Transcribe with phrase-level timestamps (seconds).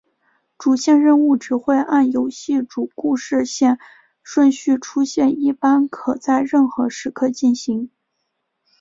[0.57, 3.77] 主线任务只会按游戏主故事线
[4.23, 7.91] 顺序出现一般可在任何时刻进行。